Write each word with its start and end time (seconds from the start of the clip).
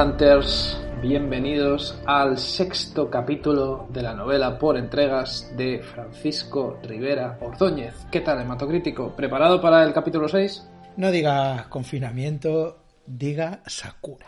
Hunters, 0.00 0.80
bienvenidos 1.02 2.00
al 2.06 2.38
sexto 2.38 3.10
capítulo 3.10 3.86
de 3.90 4.00
la 4.00 4.14
novela 4.14 4.58
por 4.58 4.78
entregas 4.78 5.52
de 5.58 5.80
Francisco 5.80 6.78
Rivera 6.82 7.36
Ordóñez. 7.42 8.06
¿Qué 8.10 8.22
tal, 8.22 8.40
hematocrítico? 8.40 9.14
¿Preparado 9.14 9.60
para 9.60 9.84
el 9.84 9.92
capítulo 9.92 10.26
6? 10.26 10.66
No 10.96 11.10
diga 11.10 11.66
confinamiento, 11.68 12.78
diga 13.04 13.60
Sakura. 13.66 14.26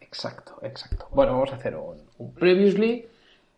Exacto, 0.00 0.58
exacto. 0.62 1.08
Bueno, 1.12 1.32
vamos 1.32 1.52
a 1.52 1.56
hacer 1.56 1.76
un, 1.76 2.00
un 2.16 2.32
previously. 2.32 3.06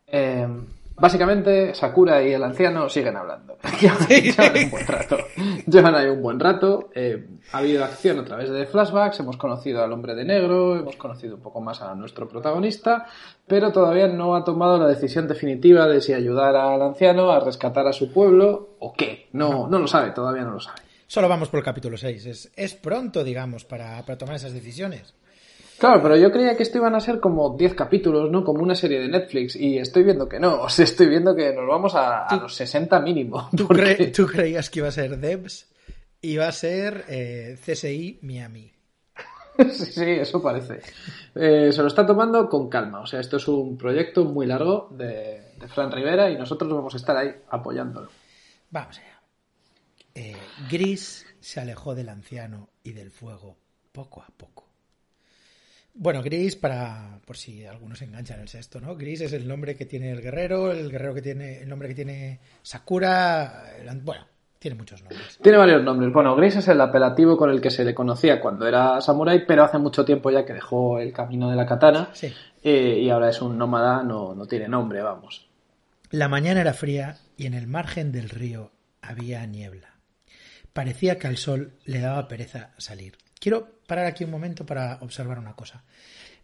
Eh, 0.08 0.48
básicamente, 0.96 1.74
Sakura 1.74 2.22
y 2.22 2.32
el 2.32 2.42
anciano 2.42 2.88
siguen 2.88 3.16
hablando. 3.16 3.56
llevan, 3.80 4.64
un 4.64 4.70
buen 4.70 4.86
rato. 4.86 5.18
Llevan 5.66 5.94
ahí 5.94 6.08
un 6.08 6.22
buen 6.22 6.40
rato. 6.40 6.90
Eh, 6.94 7.26
ha 7.52 7.58
habido 7.58 7.84
acción 7.84 8.18
a 8.18 8.24
través 8.24 8.50
de 8.50 8.66
flashbacks. 8.66 9.20
Hemos 9.20 9.36
conocido 9.36 9.82
al 9.82 9.92
hombre 9.92 10.14
de 10.14 10.24
negro. 10.24 10.76
Hemos 10.76 10.96
conocido 10.96 11.36
un 11.36 11.42
poco 11.42 11.60
más 11.60 11.82
a 11.82 11.94
nuestro 11.94 12.28
protagonista. 12.28 13.06
Pero 13.46 13.72
todavía 13.72 14.08
no 14.08 14.34
ha 14.34 14.44
tomado 14.44 14.78
la 14.78 14.86
decisión 14.86 15.28
definitiva 15.28 15.86
de 15.86 16.00
si 16.00 16.12
ayudar 16.12 16.56
al 16.56 16.82
anciano 16.82 17.30
a 17.30 17.40
rescatar 17.40 17.86
a 17.86 17.92
su 17.92 18.12
pueblo 18.12 18.76
o 18.78 18.92
qué. 18.92 19.28
No, 19.32 19.68
no 19.68 19.78
lo 19.78 19.86
sabe, 19.86 20.10
todavía 20.10 20.42
no 20.42 20.52
lo 20.52 20.60
sabe. 20.60 20.80
Solo 21.06 21.28
vamos 21.28 21.48
por 21.48 21.58
el 21.58 21.64
capítulo 21.64 21.96
6. 21.96 22.50
Es, 22.56 22.74
pronto, 22.74 23.22
digamos, 23.22 23.64
para 23.64 24.02
tomar 24.18 24.36
esas 24.36 24.52
decisiones. 24.52 25.14
Claro, 25.78 26.02
pero 26.02 26.16
yo 26.16 26.32
creía 26.32 26.56
que 26.56 26.62
esto 26.62 26.78
iban 26.78 26.94
a 26.94 27.00
ser 27.00 27.20
como 27.20 27.56
10 27.56 27.74
capítulos, 27.74 28.30
¿no? 28.30 28.44
Como 28.44 28.62
una 28.62 28.74
serie 28.74 28.98
de 29.00 29.08
Netflix. 29.08 29.56
Y 29.56 29.78
estoy 29.78 30.04
viendo 30.04 30.28
que 30.28 30.40
no. 30.40 30.62
O 30.62 30.68
sea, 30.68 30.84
estoy 30.84 31.08
viendo 31.08 31.34
que 31.36 31.52
nos 31.52 31.66
vamos 31.68 31.94
a, 31.94 32.26
a 32.26 32.36
los 32.36 32.54
60 32.54 32.98
mínimo. 33.00 33.48
¿Tú, 33.56 33.66
porque- 33.68 33.98
cre- 33.98 34.14
tú 34.14 34.26
creías 34.26 34.70
que 34.70 34.78
iba 34.80 34.88
a 34.88 34.92
ser 34.92 35.18
Debs? 35.18 35.68
Iba 36.22 36.48
a 36.48 36.52
ser 36.52 37.04
eh, 37.08 37.58
CSI 37.64 38.20
Miami. 38.22 38.72
sí, 39.70 39.86
sí, 39.86 40.04
eso 40.04 40.42
parece. 40.42 40.80
Eh, 41.34 41.70
se 41.72 41.82
lo 41.82 41.88
está 41.88 42.06
tomando 42.06 42.48
con 42.48 42.68
calma. 42.70 43.00
O 43.00 43.06
sea, 43.06 43.20
esto 43.20 43.36
es 43.36 43.46
un 43.48 43.76
proyecto 43.76 44.24
muy 44.24 44.46
largo 44.46 44.88
de, 44.92 45.52
de 45.58 45.68
Fran 45.68 45.92
Rivera 45.92 46.30
y 46.30 46.36
nosotros 46.38 46.72
vamos 46.72 46.94
a 46.94 46.96
estar 46.96 47.16
ahí 47.16 47.30
apoyándolo. 47.50 48.08
Vamos 48.70 48.98
allá. 48.98 49.20
Eh, 50.14 50.36
Gris 50.70 51.26
se 51.40 51.60
alejó 51.60 51.94
del 51.94 52.08
anciano 52.08 52.70
y 52.82 52.92
del 52.92 53.10
fuego 53.10 53.56
poco 53.92 54.22
a 54.22 54.28
poco. 54.36 54.64
Bueno, 55.98 56.22
Gris, 56.22 56.56
para 56.56 57.18
por 57.24 57.36
si 57.36 57.64
algunos 57.64 57.98
se 57.98 58.04
enganchan 58.04 58.40
el 58.40 58.48
sexto, 58.48 58.80
¿no? 58.80 58.94
Gris 58.96 59.22
es 59.22 59.32
el 59.32 59.48
nombre 59.48 59.74
que 59.76 59.86
tiene 59.86 60.12
el 60.12 60.20
guerrero, 60.20 60.70
el 60.70 60.90
guerrero 60.90 61.14
que 61.14 61.22
tiene, 61.22 61.62
el 61.62 61.68
nombre 61.68 61.88
que 61.88 61.94
tiene 61.94 62.38
Sakura, 62.62 63.72
el 63.80 64.00
bueno, 64.02 64.24
tiene 64.58 64.76
muchos 64.76 65.02
nombres. 65.02 65.38
Tiene 65.42 65.58
varios 65.58 65.82
nombres. 65.82 66.12
Bueno, 66.12 66.36
Gris 66.36 66.56
es 66.56 66.68
el 66.68 66.80
apelativo 66.80 67.36
con 67.36 67.50
el 67.50 67.60
que 67.60 67.70
se 67.70 67.84
le 67.84 67.94
conocía 67.94 68.40
cuando 68.40 68.66
era 68.68 69.00
samurái, 69.00 69.46
pero 69.46 69.64
hace 69.64 69.78
mucho 69.78 70.04
tiempo 70.04 70.30
ya 70.30 70.44
que 70.44 70.52
dejó 70.52 70.98
el 71.00 71.12
camino 71.12 71.48
de 71.50 71.56
la 71.56 71.66
katana 71.66 72.10
Sí. 72.12 72.32
eh, 72.62 72.98
y 73.00 73.08
ahora 73.10 73.30
es 73.30 73.40
un 73.40 73.56
nómada, 73.56 74.02
no, 74.02 74.34
no 74.34 74.46
tiene 74.46 74.68
nombre, 74.68 75.02
vamos. 75.02 75.48
La 76.10 76.28
mañana 76.28 76.60
era 76.60 76.74
fría 76.74 77.16
y 77.36 77.46
en 77.46 77.54
el 77.54 77.66
margen 77.66 78.12
del 78.12 78.28
río 78.28 78.70
había 79.02 79.44
niebla. 79.46 79.94
Parecía 80.72 81.18
que 81.18 81.26
al 81.26 81.36
sol 81.38 81.72
le 81.84 82.00
daba 82.00 82.28
pereza 82.28 82.70
salir. 82.76 83.16
Quiero 83.38 83.80
parar 83.86 84.06
aquí 84.06 84.24
un 84.24 84.30
momento 84.30 84.64
para 84.66 84.98
observar 85.00 85.38
una 85.38 85.54
cosa. 85.54 85.84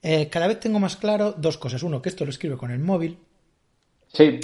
Eh, 0.02 0.28
cada 0.28 0.46
vez 0.46 0.60
tengo 0.60 0.78
más 0.78 0.96
claro 0.96 1.32
dos 1.32 1.58
cosas. 1.58 1.82
Uno, 1.82 2.02
que 2.02 2.08
esto 2.08 2.24
lo 2.24 2.30
escribe 2.30 2.56
con 2.56 2.70
el 2.70 2.78
móvil. 2.80 3.18
Sí, 4.12 4.40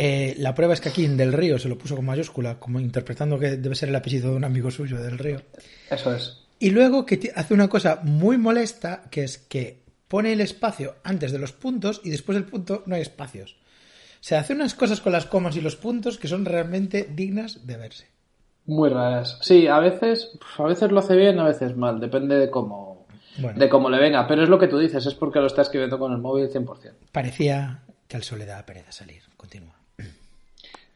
Eh, 0.00 0.36
la 0.38 0.54
prueba 0.54 0.74
es 0.74 0.80
que 0.80 0.90
aquí 0.90 1.04
en 1.04 1.16
Del 1.16 1.32
Río 1.32 1.58
se 1.58 1.68
lo 1.68 1.76
puso 1.76 1.96
con 1.96 2.04
mayúscula, 2.04 2.60
como 2.60 2.78
interpretando 2.78 3.36
que 3.36 3.56
debe 3.56 3.74
ser 3.74 3.88
el 3.88 3.96
apellido 3.96 4.30
de 4.30 4.36
un 4.36 4.44
amigo 4.44 4.70
suyo 4.70 5.02
Del 5.02 5.18
Río. 5.18 5.42
eso 5.90 6.14
es. 6.14 6.38
Y 6.60 6.70
luego 6.70 7.04
que 7.04 7.32
hace 7.34 7.54
una 7.54 7.68
cosa 7.68 8.00
muy 8.04 8.38
molesta, 8.38 9.04
que 9.10 9.24
es 9.24 9.38
que 9.38 9.82
pone 10.06 10.32
el 10.32 10.40
espacio 10.40 10.96
antes 11.02 11.32
de 11.32 11.38
los 11.38 11.52
puntos 11.52 12.00
y 12.04 12.10
después 12.10 12.36
del 12.36 12.44
punto 12.44 12.84
no 12.86 12.94
hay 12.94 13.02
espacios. 13.02 13.56
O 14.20 14.24
sea, 14.24 14.40
hace 14.40 14.52
unas 14.52 14.74
cosas 14.74 15.00
con 15.00 15.12
las 15.12 15.26
comas 15.26 15.56
y 15.56 15.60
los 15.60 15.76
puntos 15.76 16.18
que 16.18 16.28
son 16.28 16.44
realmente 16.44 17.08
dignas 17.12 17.66
de 17.66 17.76
verse. 17.76 18.06
Muy 18.68 18.90
raras. 18.90 19.38
Sí, 19.40 19.66
a 19.66 19.80
veces, 19.80 20.30
a 20.58 20.62
veces 20.62 20.92
lo 20.92 21.00
hace 21.00 21.16
bien, 21.16 21.38
a 21.40 21.44
veces 21.44 21.74
mal, 21.76 21.98
depende 22.00 22.36
de 22.36 22.50
cómo, 22.50 23.06
Bueno. 23.38 23.58
de 23.58 23.68
cómo 23.68 23.88
le 23.90 23.98
venga. 23.98 24.26
Pero 24.28 24.42
es 24.44 24.48
lo 24.48 24.58
que 24.58 24.68
tú 24.68 24.78
dices, 24.78 25.04
es 25.06 25.14
porque 25.14 25.40
lo 25.40 25.46
está 25.46 25.62
escribiendo 25.62 25.98
con 25.98 26.12
el 26.12 26.18
móvil 26.18 26.48
100%. 26.50 26.92
Parecía 27.10 27.80
que 28.06 28.16
al 28.16 28.22
sol 28.22 28.38
le 28.38 28.46
daba 28.46 28.64
pereza 28.66 28.92
salir. 28.92 29.22
Continúa. 29.36 29.72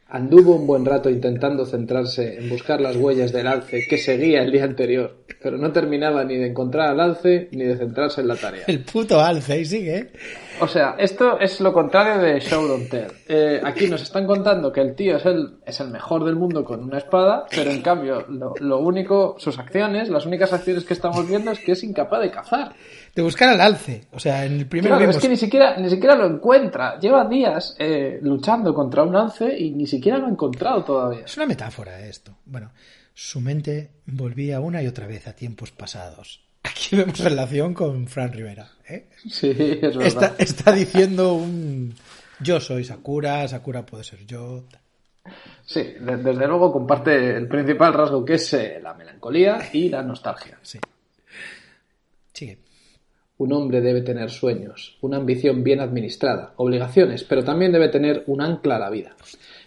Anduvo 0.09 0.57
un 0.57 0.67
buen 0.67 0.85
rato 0.85 1.09
intentando 1.09 1.65
centrarse 1.65 2.39
en 2.39 2.51
buscar 2.51 2.83
las 2.83 2.97
huellas 2.97 3.33
del 3.33 3.47
alce 3.47 3.87
que 3.89 3.97
seguía 3.97 4.43
el 4.43 4.53
día 4.53 4.65
anterior, 4.65 5.25
pero 5.43 5.57
no 5.57 5.73
terminaba 5.73 6.23
ni 6.25 6.37
de 6.37 6.49
encontrar 6.49 6.91
al 6.91 7.01
alce 7.01 7.49
ni 7.53 7.65
de 7.65 7.79
centrarse 7.79 8.21
en 8.21 8.29
la 8.29 8.37
tarea. 8.37 8.65
El 8.67 8.81
puto 8.81 9.19
alce 9.23 9.61
y 9.61 9.65
sigue. 9.65 10.11
O 10.63 10.69
sea, 10.69 10.95
esto 10.97 11.41
es 11.41 11.61
lo 11.61 11.73
contrario 11.73 12.23
de 12.23 12.39
Show 12.39 12.69
Don't 12.69 12.89
Tell. 12.89 13.11
Eh, 13.27 13.61
aquí 13.65 13.89
nos 13.89 14.01
están 14.01 14.27
contando 14.27 14.73
que 14.73 14.81
el 14.81 14.95
tío 14.95 15.17
es 15.17 15.27
el, 15.27 15.59
es 15.67 15.81
el 15.81 15.89
mejor 15.89 16.25
del 16.25 16.37
mundo 16.37 16.65
con 16.65 16.85
una 16.85 16.99
espada, 16.99 17.47
pero 17.51 17.73
en 17.73 17.83
cambio, 17.83 18.25
lo, 18.29 18.55
lo 18.61 18.79
único, 18.79 19.35
sus 19.39 19.59
acciones, 19.59 20.09
las 20.09 20.25
únicas 20.25 20.53
acciones 20.53 20.85
que 20.85 20.95
estamos 20.95 21.29
viendo 21.29 21.51
es 21.51 21.59
que 21.59 21.73
es 21.73 21.83
incapaz 21.83 22.21
de 22.21 22.31
cazar. 22.31 22.75
De 23.13 23.23
buscar 23.23 23.49
al 23.49 23.61
alce. 23.61 24.07
O 24.13 24.21
sea, 24.21 24.45
en 24.45 24.61
el 24.61 24.67
primero 24.67 24.97
Claro, 24.97 25.11
es 25.11 25.19
que 25.19 25.29
ni 25.29 25.37
siquiera, 25.37 25.77
ni 25.79 25.91
siquiera 25.91 26.15
lo 26.15 26.27
encuentra. 26.27 26.97
Lleva 27.01 27.27
días 27.27 27.75
eh, 27.81 28.21
luchando 28.23 28.73
contra 28.73 29.03
un 29.03 29.17
alce 29.17 29.59
y 29.59 29.73
ni 29.73 29.89
siquiera 29.89 30.19
lo 30.19 30.27
ha 30.27 30.31
encontrado 30.31 30.85
todavía. 30.85 31.25
Es 31.25 31.37
una 31.37 31.47
metáfora 31.47 31.99
esto. 32.07 32.37
Bueno, 32.45 32.71
su 33.15 33.41
mente 33.41 33.91
volvía 34.07 34.61
una 34.61 34.81
y 34.81 34.87
otra 34.87 35.09
vez 35.09 35.27
a 35.27 35.35
tiempos 35.35 35.73
pasados. 35.73 36.52
Aquí 36.63 36.97
vemos 36.97 37.19
relación 37.19 37.75
con 37.75 38.07
Fran 38.07 38.33
Rivera. 38.33 38.71
¿eh? 38.89 39.09
Sí, 39.29 39.51
es 39.51 39.97
verdad. 39.97 40.03
Está, 40.07 40.35
está 40.39 40.73
diciendo 40.73 41.35
un... 41.35 41.95
Yo 42.41 42.61
soy 42.61 42.85
Sakura, 42.85 43.47
Sakura 43.49 43.85
puede 43.87 44.05
ser 44.05 44.25
yo. 44.27 44.65
Sí, 45.65 45.83
de- 45.83 46.17
desde 46.17 46.47
luego 46.49 46.73
comparte 46.73 47.37
el 47.37 47.47
principal 47.49 47.93
rasgo 47.95 48.25
que 48.25 48.35
es 48.35 48.53
eh, 48.55 48.81
la 48.83 48.95
melancolía 48.95 49.69
y 49.73 49.89
la 49.89 50.03
nostalgia. 50.03 50.59
Sí. 50.63 50.79
Sigue. 52.33 52.59
Un 53.39 53.53
hombre 53.53 53.81
debe 53.81 54.03
tener 54.03 54.31
sueños, 54.31 54.99
una 55.01 55.17
ambición 55.17 55.65
bien 55.65 55.81
administrada, 55.81 56.53
obligaciones, 56.57 57.25
pero 57.25 57.43
también 57.43 57.73
debe 57.73 57.89
tener 57.89 58.23
un 58.27 58.41
ancla 58.41 58.77
a 58.77 58.81
la 58.81 58.91
vida. 58.91 59.17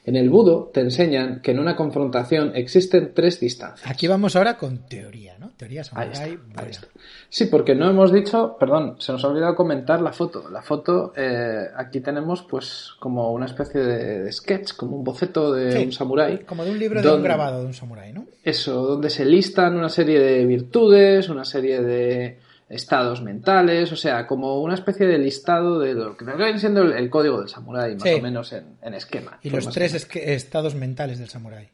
En 0.06 0.16
el 0.16 0.30
budo 0.30 0.70
te 0.72 0.82
enseñan 0.82 1.42
que 1.42 1.52
en 1.52 1.60
una 1.60 1.76
confrontación 1.76 2.52
existen 2.56 3.12
tres 3.16 3.40
distancias. 3.40 3.90
Aquí 3.90 4.08
vamos 4.08 4.36
ahora 4.36 4.56
con 4.56 4.86
teoría, 4.88 5.36
¿no? 5.40 5.50
Teoría 5.58 5.82
Ahí 5.94 6.10
está, 6.10 6.26
samurai. 6.26 6.40
ahí 6.58 6.70
está. 6.70 6.88
Sí, 7.28 7.46
porque 7.46 7.74
no 7.74 7.90
hemos 7.90 8.14
dicho, 8.14 8.56
perdón, 8.60 8.98
se 9.00 9.12
nos 9.12 9.24
ha 9.24 9.30
olvidado 9.30 9.56
comentar 9.56 10.02
la 10.02 10.14
foto. 10.14 10.48
La 10.50 10.62
foto, 10.62 11.12
eh, 11.16 11.66
aquí 11.76 12.02
tenemos 12.02 12.44
pues 12.44 12.92
como 13.00 13.32
una 13.32 13.48
especie 13.48 13.82
de, 13.82 14.24
de 14.24 14.32
sketch, 14.32 14.74
como 14.76 14.96
un 14.96 15.04
boceto 15.04 15.52
de 15.52 15.72
Sí, 15.72 15.86
un 15.86 15.92
samurái. 15.92 16.40
Como 16.40 16.64
de 16.64 16.72
un 16.72 16.80
libro 16.80 17.02
de 17.02 17.12
un 17.12 17.24
grabado 17.24 17.62
de 17.62 17.66
un 17.66 17.74
samurái, 17.74 18.14
¿no? 18.14 18.26
Eso, 18.44 18.84
donde 18.86 19.10
se 19.10 19.26
listan 19.26 19.76
una 19.76 19.90
serie 19.90 20.20
de 20.20 20.46
virtudes, 20.46 21.30
una 21.30 21.46
serie 21.46 21.82
de 21.82 22.38
estados 22.70 23.22
mentales, 23.22 23.92
o 23.92 23.96
sea, 23.96 24.26
como 24.28 24.62
una 24.62 24.74
especie 24.74 25.06
de 25.06 25.18
listado 25.18 25.80
de 25.80 25.94
lo 25.94 26.18
que 26.18 26.26
viene 26.26 26.58
siendo 26.60 26.82
el, 26.82 26.94
el 26.94 27.10
código 27.10 27.40
del 27.40 27.50
samurái, 27.50 27.94
más 27.96 28.04
Sí. 28.04 28.16
o 28.16 28.22
menos 28.22 28.52
en, 28.54 28.66
en 28.82 28.94
esquema. 28.96 29.40
Y 29.44 29.50
los 29.52 29.70
tres 29.70 29.94
o 29.94 29.98
es 29.98 30.06
que- 30.06 30.34
estados 30.34 30.74
mentales 30.76 31.20
del 31.20 31.30
samurái. 31.30 31.70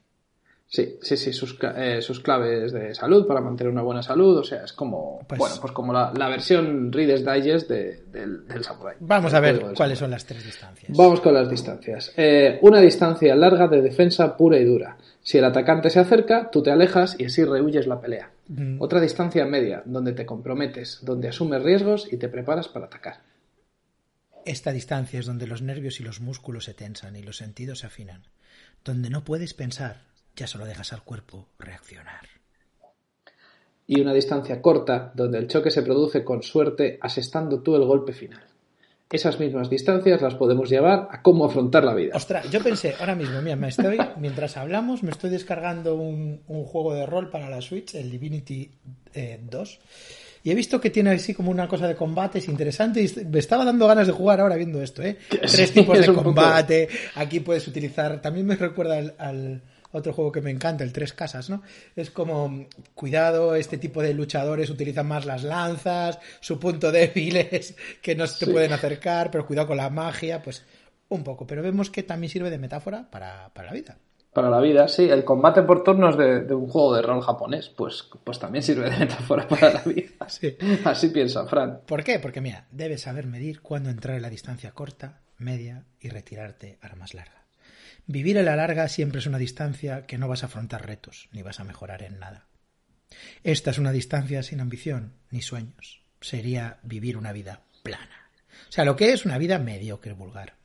Sí, 0.68 0.98
sí, 1.02 1.18
sí, 1.18 1.34
sus, 1.34 1.58
eh, 1.76 2.02
sus 2.02 2.22
claves 2.22 2.72
de 2.72 2.96
salud 2.96 3.28
para 3.28 3.42
mantener 3.42 3.74
una 3.74 3.82
buena 3.82 4.02
salud, 4.02 4.38
o 4.38 4.44
sea, 4.46 4.64
es 4.64 4.72
como, 4.72 5.20
Pues- 5.28 5.38
bueno, 5.38 5.56
pues 5.60 5.74
como 5.74 5.92
la, 5.92 6.14
la 6.16 6.30
versión 6.30 6.94
Reader's 6.94 7.26
Digest 7.26 7.70
de- 7.70 8.04
del, 8.10 8.48
del 8.48 8.64
Samurai. 8.64 8.96
Vamos 9.02 9.34
a 9.34 9.42
ver 9.42 9.74
cuáles 9.76 10.00
son 10.00 10.12
las 10.12 10.26
tres 10.26 10.46
distancias. 10.46 10.96
Vamos 10.96 11.20
con 11.20 11.34
las 11.34 11.50
distancias. 11.50 12.14
Eh, 12.16 12.58
una 12.62 12.80
distancia 12.80 13.36
larga 13.36 13.68
de 13.68 13.82
defensa 13.82 14.38
pura 14.38 14.58
y 14.60 14.64
dura. 14.64 14.96
Si 15.22 15.38
el 15.38 15.44
atacante 15.44 15.90
se 15.90 16.00
acerca, 16.00 16.50
tú 16.50 16.64
te 16.64 16.72
alejas 16.72 17.18
y 17.20 17.26
así 17.26 17.44
rehuyes 17.44 17.86
la 17.86 18.00
pelea. 18.00 18.32
Mm. 18.52 18.82
Otra 18.82 19.00
distancia 19.00 19.46
media, 19.46 19.82
donde 19.86 20.12
te 20.12 20.26
comprometes, 20.26 21.00
donde 21.04 21.30
asumes 21.30 21.64
riesgos 21.64 22.12
y 22.12 22.18
te 22.18 22.28
preparas 22.28 22.68
para 22.68 22.88
atacar. 22.88 23.22
Esta 24.46 24.74
distancia 24.74 25.22
es 25.22 25.26
donde 25.26 25.48
los 25.48 25.62
nervios 25.62 26.02
y 26.02 26.04
los 26.04 26.20
músculos 26.20 26.66
se 26.66 26.74
tensan 26.74 27.16
y 27.16 27.22
los 27.22 27.38
sentidos 27.38 27.80
se 27.80 27.88
afinan. 27.88 28.24
Donde 28.84 29.10
no 29.10 29.24
puedes 29.24 29.54
pensar, 29.54 30.02
ya 30.36 30.48
solo 30.48 30.66
dejas 30.66 30.92
al 30.92 31.04
cuerpo 31.04 31.48
reaccionar. 31.60 32.28
Y 33.88 34.02
una 34.02 34.14
distancia 34.14 34.62
corta, 34.62 35.14
donde 35.16 35.38
el 35.38 35.48
choque 35.48 35.72
se 35.72 35.84
produce 35.84 36.26
con 36.26 36.44
suerte, 36.44 36.98
asestando 37.02 37.62
tú 37.62 37.78
el 37.78 37.86
golpe 37.86 38.12
final. 38.12 38.44
Esas 39.12 39.40
mismas 39.40 39.70
distancias 39.70 40.22
las 40.22 40.36
podemos 40.36 40.70
llevar 40.70 41.10
a 41.12 41.22
cómo 41.22 41.46
afrontar 41.46 41.84
la 41.84 41.94
vida. 41.94 42.16
Ostras, 42.16 42.50
yo 42.50 42.62
pensé, 42.64 42.96
ahora 43.00 43.14
mismo, 43.14 43.42
mira, 43.42 43.58
me 43.58 43.68
estoy, 43.68 43.98
mientras 44.18 44.56
hablamos, 44.56 45.04
me 45.04 45.12
estoy 45.12 45.30
descargando 45.30 45.96
un, 45.96 46.42
un 46.48 46.64
juego 46.64 46.94
de 46.94 47.06
rol 47.06 47.30
para 47.30 47.50
la 47.50 47.62
Switch, 47.62 47.96
el 47.96 48.10
Divinity 48.10 48.72
eh, 49.14 49.40
2. 49.50 49.80
Y 50.44 50.52
he 50.52 50.56
visto 50.56 50.82
que 50.82 50.90
tiene 50.90 51.12
así 51.12 51.34
como 51.34 51.52
una 51.52 51.68
cosa 51.68 51.88
de 51.88 51.96
combate, 51.96 52.40
es 52.40 52.48
interesante, 52.48 53.04
y 53.04 53.26
me 53.26 53.40
estaba 53.40 53.64
dando 53.64 53.86
ganas 53.86 54.08
de 54.08 54.14
jugar 54.14 54.40
ahora 54.40 54.56
viendo 54.56 54.82
esto, 54.82 55.04
¿eh? 55.04 55.18
Tres 55.30 55.72
tipos 55.72 56.00
de 56.00 56.14
combate, 56.14 56.90
aquí 57.16 57.42
puedes 57.42 57.68
utilizar, 57.68 58.22
también 58.22 58.48
me 58.48 58.56
recuerda 58.56 58.98
al, 58.98 59.14
al, 59.20 59.62
otro 59.92 60.14
juego 60.14 60.32
que 60.32 60.42
me 60.42 60.52
encanta, 60.52 60.84
el 60.84 60.94
Tres 60.94 61.14
Casas, 61.14 61.50
¿no? 61.50 61.62
Es 61.96 62.12
como, 62.12 62.66
cuidado, 62.94 63.56
este 63.56 63.78
tipo 63.78 64.02
de 64.02 64.14
luchadores 64.14 64.70
utilizan 64.70 65.08
más 65.08 65.26
las 65.26 65.44
lanzas, 65.44 66.20
su 66.40 66.60
punto 66.60 66.92
débil 66.92 67.38
es 67.52 67.76
que 68.02 68.16
no 68.16 68.28
se 68.28 68.46
te 68.46 68.52
pueden 68.52 68.74
acercar, 68.74 69.32
pero 69.32 69.46
cuidado 69.46 69.68
con 69.68 69.78
la 69.78 69.90
magia, 69.90 70.42
pues 70.42 70.66
un 71.10 71.24
poco. 71.24 71.46
Pero 71.46 71.62
vemos 71.62 71.90
que 71.90 72.04
también 72.04 72.30
sirve 72.30 72.50
de 72.50 72.58
metáfora 72.58 73.10
para, 73.10 73.50
para 73.54 73.68
la 73.68 73.74
vida. 73.74 73.98
Para 74.34 74.50
la 74.50 74.62
vida, 74.62 74.88
sí. 74.88 75.10
El 75.10 75.26
combate 75.26 75.62
por 75.64 75.84
turnos 75.84 76.18
de, 76.18 76.42
de, 76.46 76.54
un 76.54 76.68
juego 76.68 76.96
de 76.96 77.02
rol 77.02 77.22
japonés, 77.22 77.68
pues, 77.70 78.10
pues 78.24 78.40
también 78.40 78.64
sirve 78.64 78.90
de 78.90 78.98
metáfora 79.00 79.48
para 79.48 79.74
la 79.74 79.82
vida. 79.82 80.28
Sí. 80.28 80.56
Así 80.86 81.10
piensa 81.10 81.46
Fran. 81.46 81.82
¿Por 81.86 82.04
qué? 82.04 82.20
Porque 82.20 82.40
mira, 82.40 82.66
debes 82.72 83.02
saber 83.02 83.28
medir 83.28 83.62
cuándo 83.62 83.90
entrar 83.90 84.16
en 84.16 84.22
la 84.22 84.30
distancia 84.30 84.72
corta, 84.72 85.20
media 85.38 85.84
y 86.00 86.10
retirarte 86.10 86.78
a 86.82 86.88
la 86.88 86.96
más 86.96 87.14
larga. 87.14 87.41
Vivir 88.12 88.36
en 88.38 88.44
la 88.44 88.58
larga 88.58 88.90
siempre 88.90 89.20
es 89.20 89.26
una 89.26 89.38
distancia 89.38 90.06
que 90.06 90.18
no 90.18 90.28
vas 90.28 90.44
a 90.44 90.48
afrontar 90.48 90.86
retos, 90.86 91.30
ni 91.32 91.44
vas 91.44 91.62
a 91.62 91.64
mejorar 91.64 92.04
en 92.04 92.20
nada. 92.20 92.46
Esta 93.42 93.72
es 93.72 93.78
una 93.78 93.94
distancia 93.94 94.44
sin 94.44 94.60
ambición 94.60 95.14
ni 95.30 95.42
sueños. 95.42 96.04
Sería 96.20 96.80
vivir 96.84 97.16
una 97.16 97.32
vida 97.32 97.62
plana. 97.84 98.30
O 98.68 98.72
sea, 98.72 98.84
lo 98.84 98.98
que 98.98 99.14
es 99.14 99.26
una 99.26 99.38
vida 99.38 99.60
mediocre, 99.60 100.12
vulgar. 100.12 100.56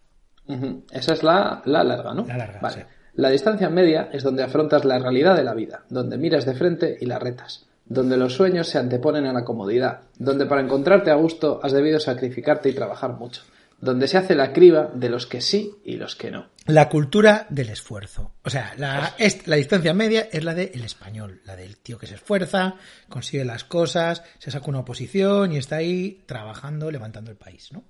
Uh 0.46 0.54
-huh. 0.56 0.82
Esa 0.90 1.12
es 1.12 1.22
la, 1.22 1.62
la, 1.66 1.84
larga, 1.84 2.14
¿no? 2.14 2.26
La 2.26 2.36
larga, 2.36 2.58
vale. 2.60 2.76
sí. 2.80 2.82
La 3.14 3.30
distancia 3.30 3.70
media 3.70 4.10
es 4.12 4.24
donde 4.24 4.42
afrontas 4.42 4.84
la 4.84 4.98
realidad 4.98 5.36
de 5.36 5.44
la 5.44 5.54
vida, 5.54 5.84
donde 5.88 6.18
miras 6.18 6.46
de 6.46 6.54
frente 6.54 6.98
y 7.00 7.06
la 7.06 7.20
retas, 7.20 7.66
donde 7.84 8.16
los 8.16 8.34
sueños 8.34 8.66
se 8.66 8.78
anteponen 8.78 9.24
a 9.24 9.32
la 9.32 9.44
comodidad, 9.44 10.00
donde 10.18 10.46
para 10.46 10.62
encontrarte 10.62 11.12
a 11.12 11.14
gusto 11.14 11.60
has 11.62 11.70
debido 11.70 12.00
sacrificarte 12.00 12.68
y 12.68 12.74
trabajar 12.74 13.12
mucho, 13.12 13.42
donde 13.80 14.08
se 14.08 14.18
hace 14.18 14.34
la 14.34 14.52
criba 14.52 14.90
de 14.94 15.08
los 15.08 15.26
que 15.26 15.40
sí 15.40 15.72
y 15.84 15.96
los 15.96 16.16
que 16.16 16.30
no. 16.30 16.48
La 16.66 16.88
cultura 16.88 17.46
del 17.50 17.68
esfuerzo. 17.68 18.32
O 18.42 18.50
sea, 18.50 18.74
la, 18.76 19.14
es, 19.18 19.46
la 19.46 19.56
distancia 19.56 19.94
media 19.94 20.28
es 20.32 20.42
la 20.42 20.54
del 20.54 20.82
español, 20.82 21.40
la 21.44 21.54
del 21.56 21.76
tío 21.76 21.98
que 21.98 22.06
se 22.06 22.14
esfuerza, 22.14 22.76
consigue 23.08 23.44
las 23.44 23.64
cosas, 23.64 24.22
se 24.38 24.50
saca 24.50 24.68
una 24.68 24.80
oposición 24.80 25.52
y 25.52 25.58
está 25.58 25.76
ahí 25.76 26.22
trabajando, 26.26 26.90
levantando 26.90 27.30
el 27.30 27.36
país, 27.36 27.70
¿no? 27.72 27.84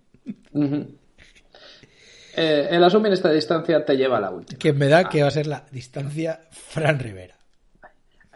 Uh 0.52 0.64
-huh. 0.64 0.88
eh, 2.36 2.68
el 2.70 2.82
asumir 2.82 3.12
esta 3.12 3.30
distancia 3.30 3.84
te 3.84 3.96
lleva 3.96 4.18
a 4.18 4.20
la 4.20 4.30
última. 4.30 4.58
Que 4.58 4.72
me 4.72 4.88
da 4.88 4.98
ah. 4.98 5.08
que 5.08 5.22
va 5.22 5.28
a 5.28 5.30
ser 5.30 5.46
la 5.46 5.64
distancia 5.70 6.40
Fran 6.50 6.98
Rivera. 6.98 7.35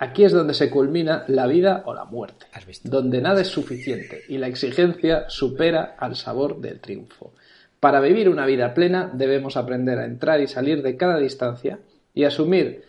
Aquí 0.02 0.24
es 0.24 0.32
donde 0.32 0.54
se 0.54 0.70
culmina 0.70 1.24
la 1.28 1.46
vida 1.46 1.82
o 1.84 1.92
la 1.92 2.06
muerte, 2.06 2.46
¿Has 2.54 2.64
visto? 2.64 2.88
donde 2.88 3.20
nada 3.20 3.42
es 3.42 3.48
suficiente 3.48 4.22
y 4.30 4.38
la 4.38 4.46
exigencia 4.46 5.26
supera 5.28 5.94
al 5.98 6.16
sabor 6.16 6.58
del 6.58 6.80
triunfo. 6.80 7.34
Para 7.80 8.00
vivir 8.00 8.30
una 8.30 8.46
vida 8.46 8.72
plena 8.72 9.10
debemos 9.12 9.58
aprender 9.58 9.98
a 9.98 10.06
entrar 10.06 10.40
y 10.40 10.46
salir 10.46 10.82
de 10.82 10.96
cada 10.96 11.18
distancia 11.18 11.80
y 12.14 12.24
asumir 12.24 12.82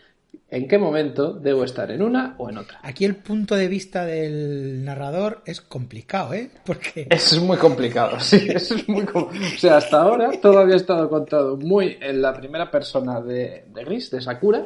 en 0.51 0.68
qué 0.68 0.78
momento 0.78 1.31
debo 1.31 1.63
estar 1.63 1.89
en 1.92 2.01
una 2.01 2.36
o 2.38 2.50
en 2.50 2.57
otra. 2.57 2.80
Aquí 2.83 3.06
el 3.06 3.16
punto 3.16 3.56
de 3.56 3.69
vista 3.69 4.06
del 4.06 4.83
narrador 4.83 5.42
es 5.45 5.62
complicado, 5.62 6.33
¿eh? 6.33 6.51
Porque... 6.66 7.07
Es 7.22 7.39
muy 7.39 7.57
complicado, 7.57 8.19
sí, 8.19 8.48
eso 8.50 8.75
es 8.75 8.88
muy 8.89 9.06
O 9.13 9.31
sea, 9.57 9.78
hasta 9.78 10.01
ahora 10.01 10.31
todo 10.42 10.60
había 10.60 10.75
estado 10.75 11.10
contado 11.10 11.56
muy 11.56 11.98
en 12.01 12.22
la 12.22 12.33
primera 12.33 12.69
persona 12.69 13.22
de, 13.22 13.66
de 13.74 13.83
Gris, 13.86 14.12
de 14.12 14.22
Sakura, 14.22 14.66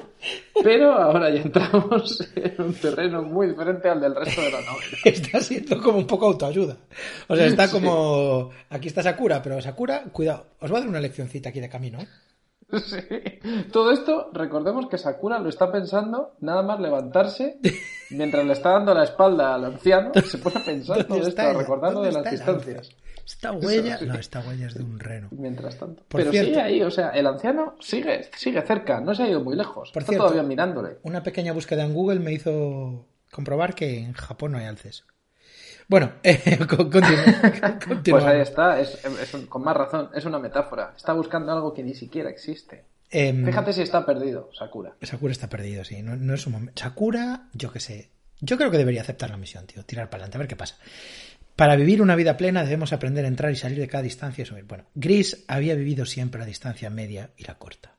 pero 0.63 0.91
ahora 0.93 1.29
ya 1.29 1.41
entramos 1.41 2.27
en 2.35 2.55
un 2.57 2.73
terreno 2.73 3.21
muy 3.21 3.47
diferente 3.47 3.87
al 3.87 4.01
del 4.01 4.15
resto 4.15 4.41
de 4.41 4.51
la 4.51 4.61
novela. 4.61 4.97
Está 5.05 5.39
siendo 5.39 5.79
como 5.79 5.99
un 5.99 6.07
poco 6.07 6.25
autoayuda. 6.25 6.77
O 7.27 7.35
sea, 7.35 7.45
está 7.45 7.69
como... 7.69 8.49
Aquí 8.69 8.87
está 8.87 9.03
Sakura, 9.03 9.41
pero 9.41 9.61
Sakura, 9.61 10.03
cuidado, 10.11 10.47
os 10.59 10.69
voy 10.69 10.77
a 10.77 10.81
dar 10.81 10.89
una 10.89 10.99
leccioncita 10.99 11.49
aquí 11.49 11.59
de 11.59 11.69
camino, 11.69 11.99
¿eh? 11.99 12.07
Sí. 12.85 12.97
Todo 13.71 13.91
esto, 13.91 14.31
recordemos 14.33 14.87
que 14.87 14.97
Sakura 14.97 15.39
lo 15.39 15.49
está 15.49 15.71
pensando 15.71 16.35
nada 16.39 16.63
más 16.63 16.79
levantarse 16.79 17.59
mientras 18.09 18.45
le 18.45 18.53
está 18.53 18.71
dando 18.71 18.93
la 18.93 19.03
espalda 19.03 19.55
al 19.55 19.65
anciano. 19.65 20.11
Se 20.13 20.37
pone 20.37 20.59
a 20.59 20.65
pensar 20.65 21.03
todo 21.05 21.27
esto, 21.27 21.53
recordando 21.53 22.01
de 22.01 22.11
las 22.11 22.29
distancias. 22.29 22.89
Esta 23.25 23.51
huella, 23.53 23.99
no, 24.01 24.13
esta 24.15 24.39
huella 24.41 24.67
es 24.67 24.75
de 24.75 24.83
un 24.83 24.99
reno. 24.99 25.29
Mientras 25.31 25.77
tanto. 25.77 26.03
Por 26.07 26.19
Pero 26.19 26.31
cierto, 26.31 26.49
sigue 26.49 26.61
ahí, 26.61 26.81
o 26.83 26.91
sea, 26.91 27.09
el 27.09 27.25
anciano 27.25 27.75
sigue, 27.79 28.29
sigue 28.35 28.61
cerca, 28.61 29.01
no 29.01 29.15
se 29.15 29.23
ha 29.23 29.29
ido 29.29 29.43
muy 29.43 29.55
lejos. 29.55 29.91
Por 29.91 30.03
está 30.03 30.11
cierto, 30.11 30.27
todavía 30.27 30.47
mirándole. 30.47 30.99
Una 31.01 31.23
pequeña 31.23 31.51
búsqueda 31.51 31.83
en 31.85 31.93
Google 31.93 32.19
me 32.19 32.33
hizo 32.33 33.07
comprobar 33.31 33.73
que 33.73 33.97
en 33.99 34.13
Japón 34.13 34.51
no 34.51 34.59
hay 34.59 34.65
alces. 34.65 35.05
Bueno, 35.87 36.13
eh, 36.23 36.59
continúa. 36.67 37.79
Pues 38.09 38.23
ahí 38.23 38.41
está, 38.41 38.79
es, 38.79 38.97
es, 39.05 39.31
con 39.47 39.63
más 39.63 39.75
razón, 39.75 40.09
es 40.13 40.25
una 40.25 40.39
metáfora. 40.39 40.93
Está 40.95 41.13
buscando 41.13 41.51
algo 41.51 41.73
que 41.73 41.83
ni 41.83 41.93
siquiera 41.93 42.29
existe. 42.29 42.85
Eh, 43.11 43.33
Fíjate 43.45 43.73
si 43.73 43.81
está 43.81 44.05
perdido, 44.05 44.49
Sakura. 44.53 44.95
Sakura 45.01 45.31
está 45.31 45.47
perdido, 45.47 45.83
sí. 45.83 46.01
No, 46.01 46.15
no 46.15 46.33
es 46.33 46.45
un 46.47 46.53
momento. 46.53 46.81
Sakura, 46.81 47.49
yo 47.53 47.71
qué 47.71 47.79
sé. 47.79 48.09
Yo 48.41 48.57
creo 48.57 48.71
que 48.71 48.77
debería 48.77 49.01
aceptar 49.01 49.29
la 49.29 49.37
misión, 49.37 49.65
tío. 49.65 49.83
Tirar 49.83 50.09
para 50.09 50.23
adelante, 50.23 50.37
a 50.37 50.39
ver 50.39 50.47
qué 50.47 50.55
pasa. 50.55 50.77
Para 51.55 51.77
vivir 51.77 52.01
una 52.01 52.15
vida 52.15 52.35
plena 52.35 52.63
debemos 52.63 52.91
aprender 52.91 53.23
a 53.23 53.29
entrar 53.29 53.51
y 53.51 53.55
salir 53.55 53.79
de 53.79 53.87
cada 53.87 54.03
distancia 54.03 54.41
y 54.41 54.45
subir. 54.45 54.65
Bueno, 54.65 54.85
Gris 54.93 55.45
había 55.47 55.75
vivido 55.75 56.05
siempre 56.05 56.39
la 56.39 56.45
distancia 56.45 56.89
media 56.89 57.29
y 57.37 57.45
la 57.45 57.57
corta. 57.57 57.95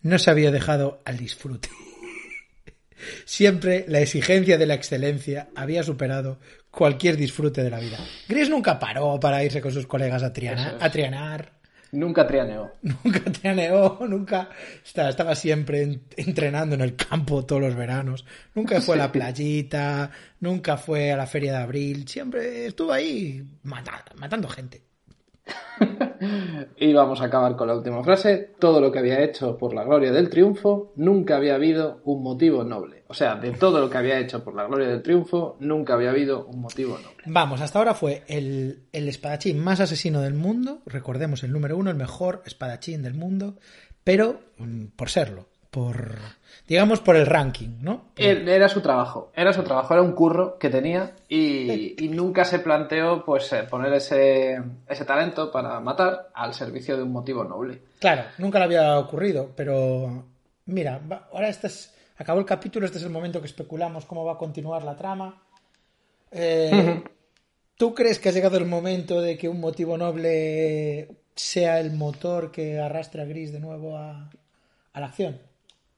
No 0.00 0.18
se 0.18 0.30
había 0.30 0.50
dejado 0.50 1.00
al 1.04 1.16
disfrute. 1.16 1.68
Siempre 3.24 3.84
la 3.88 4.00
exigencia 4.00 4.58
de 4.58 4.66
la 4.66 4.74
excelencia 4.74 5.48
había 5.54 5.82
superado 5.82 6.38
cualquier 6.72 7.16
disfrute 7.16 7.62
de 7.62 7.70
la 7.70 7.78
vida. 7.78 7.98
Gris 8.26 8.50
nunca 8.50 8.80
paró 8.80 9.20
para 9.20 9.44
irse 9.44 9.60
con 9.60 9.70
sus 9.70 9.86
colegas 9.86 10.24
a 10.24 10.32
trianar. 10.32 10.76
es. 10.76 10.82
A 10.82 10.90
trianar. 10.90 11.52
Nunca 11.92 12.26
trianeó. 12.26 12.72
Nunca 12.82 13.20
trianeó, 13.30 13.98
nunca 14.08 14.48
estaba, 14.82 15.10
estaba, 15.10 15.34
siempre 15.34 16.00
entrenando 16.16 16.74
en 16.74 16.80
el 16.80 16.96
campo 16.96 17.44
todos 17.44 17.60
los 17.60 17.74
veranos. 17.74 18.24
Nunca 18.54 18.80
fue 18.80 18.94
a 18.94 18.98
la 18.98 19.12
playita, 19.12 20.10
nunca 20.40 20.78
fue 20.78 21.12
a 21.12 21.18
la 21.18 21.26
feria 21.26 21.52
de 21.52 21.58
abril. 21.58 22.08
Siempre 22.08 22.64
estuvo 22.64 22.92
ahí 22.92 23.44
matando, 23.64 24.12
matando 24.16 24.48
gente. 24.48 24.82
y 26.78 26.94
vamos 26.94 27.20
a 27.20 27.26
acabar 27.26 27.56
con 27.56 27.68
la 27.68 27.76
última 27.76 28.02
frase. 28.02 28.54
Todo 28.58 28.80
lo 28.80 28.90
que 28.90 29.00
había 29.00 29.22
hecho 29.22 29.58
por 29.58 29.74
la 29.74 29.84
gloria 29.84 30.12
del 30.12 30.30
triunfo, 30.30 30.94
nunca 30.96 31.36
había 31.36 31.56
habido 31.56 32.00
un 32.04 32.22
motivo 32.22 32.64
noble. 32.64 33.01
O 33.12 33.14
sea, 33.14 33.34
de 33.34 33.50
todo 33.50 33.78
lo 33.78 33.90
que 33.90 33.98
había 33.98 34.18
hecho 34.18 34.42
por 34.42 34.54
la 34.54 34.64
gloria 34.64 34.88
del 34.88 35.02
triunfo, 35.02 35.58
nunca 35.60 35.92
había 35.92 36.08
habido 36.08 36.46
un 36.46 36.62
motivo 36.62 36.96
noble. 36.96 37.22
Vamos, 37.26 37.60
hasta 37.60 37.78
ahora 37.78 37.92
fue 37.92 38.22
el, 38.26 38.84
el 38.90 39.06
espadachín 39.06 39.58
más 39.58 39.80
asesino 39.80 40.22
del 40.22 40.32
mundo. 40.32 40.78
Recordemos 40.86 41.44
el 41.44 41.52
número 41.52 41.76
uno, 41.76 41.90
el 41.90 41.96
mejor 41.96 42.42
espadachín 42.46 43.02
del 43.02 43.12
mundo. 43.12 43.58
Pero 44.02 44.40
mm, 44.56 44.86
por 44.96 45.10
serlo, 45.10 45.44
por 45.70 46.20
digamos 46.66 47.00
por 47.00 47.16
el 47.16 47.26
ranking, 47.26 47.82
¿no? 47.82 48.14
Por... 48.14 48.24
Era 48.24 48.66
su 48.70 48.80
trabajo, 48.80 49.30
era 49.36 49.52
su 49.52 49.62
trabajo, 49.62 49.92
era 49.92 50.02
un 50.02 50.12
curro 50.12 50.56
que 50.58 50.70
tenía 50.70 51.12
y, 51.28 52.02
y 52.02 52.08
nunca 52.08 52.46
se 52.46 52.60
planteó 52.60 53.26
pues 53.26 53.52
eh, 53.52 53.64
poner 53.64 53.92
ese, 53.92 54.58
ese 54.88 55.04
talento 55.04 55.52
para 55.52 55.78
matar 55.80 56.30
al 56.32 56.54
servicio 56.54 56.96
de 56.96 57.02
un 57.02 57.12
motivo 57.12 57.44
noble. 57.44 57.82
Claro, 58.00 58.22
nunca 58.38 58.58
le 58.58 58.64
había 58.64 58.98
ocurrido, 58.98 59.50
pero 59.54 60.24
mira, 60.64 60.98
ahora 61.30 61.50
este 61.50 61.66
es, 61.66 61.94
acabó 62.22 62.40
el 62.40 62.46
capítulo, 62.46 62.86
este 62.86 62.98
es 62.98 63.04
el 63.04 63.10
momento 63.10 63.40
que 63.40 63.46
especulamos 63.46 64.06
cómo 64.06 64.24
va 64.24 64.32
a 64.32 64.38
continuar 64.38 64.82
la 64.82 64.96
trama. 64.96 65.42
Eh, 66.30 66.70
uh 66.72 66.76
-huh. 66.76 67.10
¿Tú 67.76 67.94
crees 67.94 68.18
que 68.18 68.28
ha 68.28 68.32
llegado 68.32 68.58
el 68.58 68.66
momento 68.66 69.20
de 69.20 69.36
que 69.36 69.48
un 69.48 69.60
motivo 69.60 69.98
noble 69.98 71.08
sea 71.34 71.80
el 71.80 71.92
motor 71.92 72.50
que 72.52 72.78
arrastre 72.78 73.22
a 73.22 73.24
Gris 73.24 73.52
de 73.52 73.60
nuevo 73.60 73.96
a, 73.96 74.30
a 74.92 75.00
la 75.00 75.06
acción? 75.06 75.38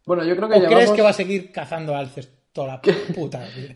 Bueno, 0.06 0.24
yo 0.24 0.36
creo 0.36 0.48
que 0.48 0.54
¿O 0.54 0.58
llevamos... 0.58 0.76
crees 0.76 0.90
que 0.92 1.02
va 1.02 1.10
a 1.10 1.14
seguir 1.14 1.52
cazando 1.52 1.94
alces 1.94 2.30
toda 2.52 2.68
la 2.68 2.82
puta 3.14 3.40
vida? 3.54 3.74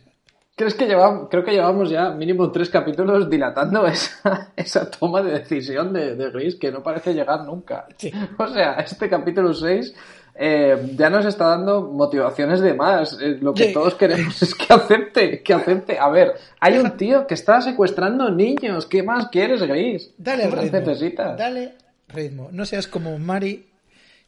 ¿Crees 0.57 0.75
que 0.75 0.87
llevamos, 0.87 1.29
creo 1.31 1.45
que 1.45 1.53
llevamos 1.53 1.89
ya 1.91 2.11
mínimo 2.11 2.51
tres 2.51 2.69
capítulos 2.69 3.31
dilatando 3.31 3.87
esa, 3.87 4.53
esa 4.57 4.91
toma 4.91 5.23
de 5.23 5.39
decisión 5.39 5.93
de, 5.93 6.17
de 6.17 6.31
Gris 6.31 6.57
que 6.57 6.73
no 6.73 6.83
parece 6.83 7.15
llegar 7.15 7.45
nunca? 7.45 7.87
Sí. 7.97 8.13
O 8.39 8.49
sea, 8.49 8.73
este 8.75 9.09
capítulo 9.09 9.55
6 9.55 9.95
eh, 10.39 10.93
ya 10.97 11.11
nos 11.11 11.27
está 11.27 11.49
dando 11.49 11.83
motivaciones 11.83 12.61
de 12.61 12.73
más. 12.75 13.19
Eh, 13.21 13.39
lo 13.41 13.53
que 13.55 13.65
sí. 13.65 13.73
todos 13.73 13.95
queremos 13.97 14.41
es 14.43 14.55
que 14.55 14.73
acepte, 14.73 15.43
que 15.43 15.53
acepte. 15.53 15.99
A 15.99 16.09
ver, 16.09 16.35
hay 16.61 16.79
un 16.79 16.97
tío 16.97 17.27
que 17.27 17.35
está 17.35 17.61
secuestrando 17.61 18.31
niños. 18.31 18.87
¿Qué 18.87 19.03
más 19.03 19.29
quieres, 19.29 19.63
Gris? 19.63 20.13
Dale 20.17 20.49
¿Qué 20.49 20.57
ritmo. 20.57 20.79
necesitas? 20.79 21.37
Dale 21.37 21.75
ritmo. 22.09 22.49
No 22.53 22.65
seas 22.65 22.87
como 22.87 23.19
Mari 23.19 23.67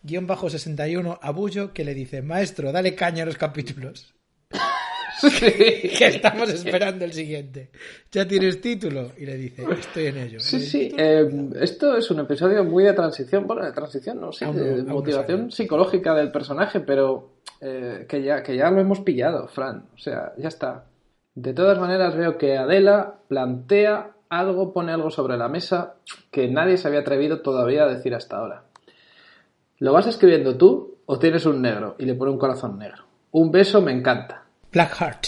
guion 0.02 0.26
bajo 0.26 0.50
61 0.50 1.18
a 1.22 1.30
Bullo 1.30 1.72
que 1.72 1.84
le 1.84 1.94
dice, 1.94 2.22
maestro, 2.22 2.72
dale 2.72 2.94
caña 2.94 3.22
a 3.22 3.26
los 3.26 3.36
capítulos. 3.36 4.14
que 5.40 6.06
estamos 6.06 6.48
esperando 6.54 7.04
el 7.04 7.12
siguiente. 7.12 7.70
¿Ya 8.10 8.26
tienes 8.26 8.60
título? 8.60 9.12
Y 9.18 9.26
le 9.26 9.36
dice, 9.36 9.64
estoy 9.70 10.06
en 10.06 10.16
ello. 10.16 10.40
Sí, 10.40 10.60
sí, 10.60 10.94
eh, 10.96 11.28
esto 11.60 11.96
es 11.96 12.10
un 12.10 12.20
episodio 12.20 12.64
muy 12.64 12.84
de 12.84 12.92
transición, 12.92 13.46
bueno, 13.46 13.64
de 13.64 13.72
transición, 13.72 14.20
no 14.20 14.32
sé, 14.32 14.46
sí, 14.46 14.52
de 14.52 14.82
motivación 14.84 15.50
psicológica 15.50 16.14
del 16.14 16.30
personaje, 16.30 16.80
pero 16.80 17.34
eh, 17.60 18.06
que, 18.08 18.22
ya, 18.22 18.42
que 18.42 18.56
ya 18.56 18.70
lo 18.70 18.80
hemos 18.80 19.00
pillado, 19.00 19.48
Fran. 19.48 19.86
O 19.94 19.98
sea, 19.98 20.32
ya 20.36 20.48
está. 20.48 20.86
De 21.34 21.54
todas 21.54 21.78
maneras, 21.78 22.16
veo 22.16 22.38
que 22.38 22.56
Adela 22.56 23.20
plantea 23.28 24.12
algo, 24.28 24.72
pone 24.72 24.92
algo 24.92 25.10
sobre 25.10 25.36
la 25.36 25.48
mesa 25.48 25.96
que 26.30 26.48
nadie 26.48 26.76
se 26.76 26.88
había 26.88 27.00
atrevido 27.00 27.40
todavía 27.40 27.84
a 27.84 27.88
decir 27.88 28.14
hasta 28.14 28.38
ahora. 28.38 28.64
¿Lo 29.78 29.92
vas 29.92 30.06
escribiendo 30.06 30.56
tú 30.56 30.98
o 31.06 31.18
tienes 31.18 31.46
un 31.46 31.62
negro? 31.62 31.96
Y 31.98 32.04
le 32.04 32.14
pone 32.14 32.30
un 32.30 32.38
corazón 32.38 32.78
negro. 32.78 33.04
Un 33.32 33.50
beso 33.50 33.80
me 33.80 33.92
encanta. 33.92 34.39
Blackheart. 34.72 35.26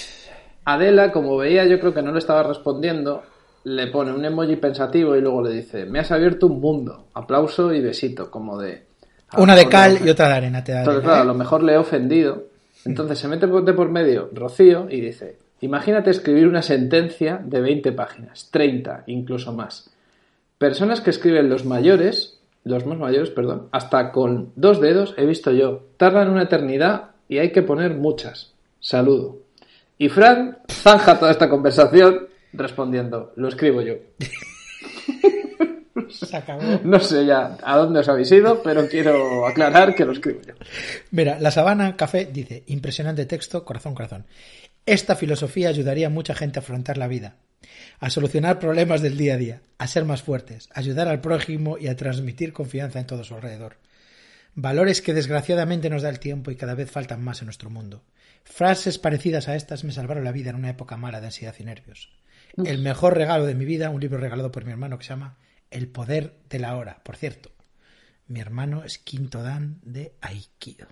Adela, 0.65 1.11
como 1.11 1.37
veía, 1.37 1.65
yo 1.67 1.81
creo 1.81 1.93
que 1.93 2.03
no 2.03 2.13
le 2.13 2.19
estaba 2.19 2.43
respondiendo, 2.43 3.23
le 3.65 3.89
pone 3.89 4.13
un 4.13 4.25
emoji 4.25 4.57
pensativo 4.57 5.17
y 5.17 5.21
luego 5.21 5.43
le 5.43 5.53
dice: 5.53 5.87
Me 5.87 5.99
has 5.99 6.11
abierto 6.13 6.47
un 6.47 6.61
mundo. 6.61 7.07
Aplauso 7.15 7.73
y 7.73 7.81
besito, 7.81 8.31
como 8.31 8.59
de. 8.59 8.85
Ah, 9.31 9.41
una 9.41 9.57
de 9.57 9.69
cal 9.69 9.99
y 10.05 10.11
otra 10.11 10.29
de 10.29 10.35
arena 10.35 10.63
te 10.63 10.73
da. 10.73 10.81
Entonces, 10.81 11.03
claro, 11.03 11.19
¿eh? 11.19 11.23
a 11.23 11.25
lo 11.25 11.35
mejor 11.35 11.63
le 11.63 11.75
he 11.75 11.79
ofendido. 11.79 12.45
Entonces 12.85 13.19
se 13.19 13.29
mete 13.29 13.47
de 13.47 13.73
por 13.73 13.89
medio 13.91 14.31
Rocío 14.33 14.87
y 14.89 15.01
dice: 15.01 15.39
Imagínate 15.61 16.11
escribir 16.11 16.47
una 16.49 16.63
sentencia 16.63 17.41
de 17.43 17.61
20 17.61 17.93
páginas, 17.93 18.49
30, 18.51 19.05
incluso 19.07 19.53
más. 19.53 19.91
Personas 20.59 21.01
que 21.01 21.11
escriben 21.11 21.49
los 21.49 21.65
mayores, 21.65 22.41
los 22.65 22.87
más 22.87 22.99
mayores, 22.99 23.31
perdón, 23.31 23.69
hasta 23.73 24.13
con 24.13 24.53
dos 24.57 24.81
dedos 24.81 25.15
he 25.17 25.27
visto 25.27 25.51
yo, 25.51 25.85
tardan 25.97 26.31
una 26.31 26.45
eternidad 26.45 27.11
y 27.29 27.39
hay 27.39 27.51
que 27.51 27.63
poner 27.63 27.95
muchas 27.95 28.52
saludo. 28.83 29.39
Y 29.97 30.11
Fran 30.11 30.59
zanja 30.69 31.19
toda 31.19 31.31
esta 31.31 31.49
conversación 31.49 32.29
respondiendo, 32.53 33.33
lo 33.37 33.49
escribo 33.49 33.81
yo. 33.81 33.95
Se 36.11 36.37
acabó. 36.37 36.63
No 36.85 37.01
sé 37.01 37.25
ya 37.25 37.57
a 37.63 37.77
dónde 37.79 38.01
os 38.01 38.09
habéis 38.09 38.31
ido, 38.33 38.63
pero 38.63 38.87
quiero 38.89 39.47
aclarar 39.47 39.95
que 39.95 40.05
lo 40.05 40.13
escribo 40.13 40.41
yo. 40.43 40.55
Mira, 41.11 41.39
La 41.39 41.51
Sabana 41.51 41.97
Café 41.97 42.29
dice, 42.31 42.65
impresionante 42.67 43.25
texto, 43.25 43.65
corazón, 43.65 43.95
corazón. 43.95 44.27
Esta 44.85 45.17
filosofía 45.17 45.69
ayudaría 45.69 46.09
a 46.09 46.11
mucha 46.11 46.35
gente 46.35 46.59
a 46.59 46.63
afrontar 46.63 46.99
la 46.99 47.07
vida, 47.07 47.37
a 48.01 48.11
solucionar 48.11 48.59
problemas 48.59 49.01
del 49.01 49.17
día 49.17 49.35
a 49.35 49.39
día, 49.39 49.63
a 49.79 49.87
ser 49.87 50.05
más 50.05 50.23
fuertes, 50.23 50.69
a 50.75 50.81
ayudar 50.81 51.09
al 51.09 51.21
prójimo 51.21 51.79
y 51.79 51.87
a 51.87 51.97
transmitir 51.97 52.53
confianza 52.53 52.99
en 52.99 53.07
todo 53.07 53.25
su 53.25 53.35
alrededor. 53.35 53.77
Valores 54.55 55.01
que 55.01 55.15
desgraciadamente 55.15 55.89
nos 55.89 56.03
da 56.03 56.11
el 56.11 56.19
tiempo 56.19 56.51
y 56.51 56.57
cada 56.57 56.75
vez 56.75 56.91
faltan 56.91 57.23
más 57.23 57.41
en 57.41 57.47
nuestro 57.47 57.71
mundo. 57.71 58.03
Frases 58.45 58.99
parecidas 58.99 59.49
a 59.49 59.57
estas 59.57 59.85
me 59.85 59.93
salvaron 59.93 60.25
la 60.25 60.33
vida 60.33 60.51
en 60.51 60.57
una 60.57 60.71
época 60.71 60.97
mala 60.97 61.21
de 61.21 61.27
ansiedad 61.27 61.55
y 61.59 61.65
nervios. 61.65 62.11
El 62.65 62.79
mejor 62.79 63.17
regalo 63.17 63.47
de 63.47 63.55
mi 63.55 63.65
vida, 63.65 63.91
un 63.91 64.01
libro 64.01 64.19
regalado 64.19 64.53
por 64.53 64.65
mi 64.65 64.73
hermano 64.73 64.99
que 64.99 65.05
se 65.05 65.11
llama 65.11 65.39
El 65.71 65.89
poder 65.89 66.35
de 66.51 66.59
la 66.59 66.77
hora. 66.77 67.01
Por 67.03 67.17
cierto, 67.17 67.51
mi 68.27 68.41
hermano 68.41 68.85
es 68.85 68.99
quinto 68.99 69.43
dan 69.43 69.79
de 69.83 70.15
Aikido. 70.21 70.87